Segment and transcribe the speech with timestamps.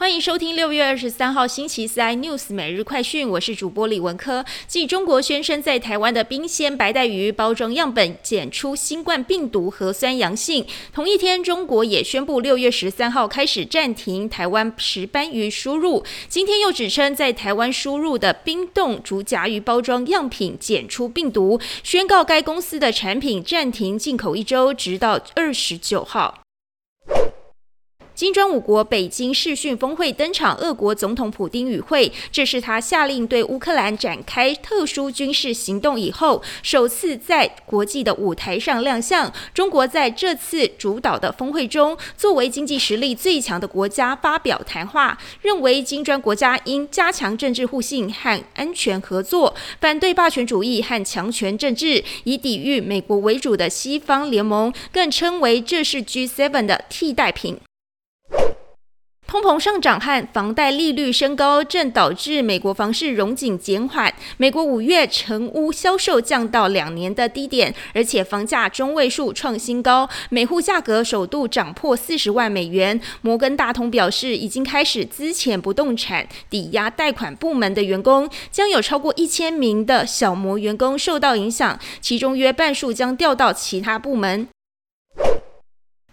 [0.00, 4.42] 欢迎收听六月二十三号星期四 iNews 每日快讯，我是主播李文科。
[4.66, 16.02] 继中国宣称在台湾的冰鲜白带鱼包装样本检出新冠病毒核酸阳性，同一天，中国也宣布六月十三号开始暂停台湾石斑鱼输入。
[16.30, 26.39] 今天又指称在台湾输入的冰冻竹夹鱼包装样品检出病毒，宣告该公司的产品暂停进口一周，直到二十九号。
[28.20, 39.32] 金砖五国北京视讯峰会登场，俄国总统普京与会，这是他下令对乌克兰展开特殊军事行动以后首次在国际的舞台上亮相。
[39.54, 57.56] 中国在这次主导的峰会中，作为经济实力最强的国家发表谈话，认为金砖国家应加强政治互信和安全合作，反对霸权主义和强权政治，以抵御美国为主的西方联盟，更称为这是 G7 的替代品。
[59.30, 64.12] 通膨上涨和房贷利率升高，正导致美国房市融景减缓。
[64.38, 73.00] 美国五月成屋销售降到两年的低点，而且房价中位数创新高，每户价格首度涨破四十万美元。
[73.22, 84.48] 摩根大通表示，已经开始资遣不动产抵押贷款部门的员工，将有超过一千名的小摩员工受到影响，其中约半数将调到其他部门。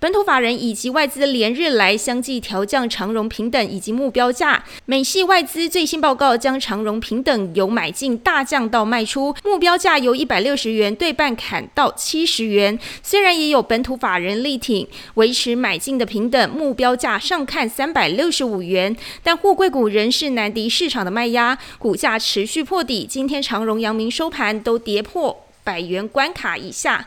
[0.00, 4.64] 本土法人以及外资连日来相继调降长荣平等以及目标价。
[4.86, 12.78] 美系外资最新报告将长荣平等由买进大降到卖出，目标价由一百六十元对半砍到七十元。
[13.02, 23.04] 虽然也有本土法人力挺维持买进的平等目标价上看三百六十五元，但货柜股仍是难敌市场的卖压，股价持续破底。
[23.06, 27.06] 今天长荣、阳明收盘都跌破百元关卡以下。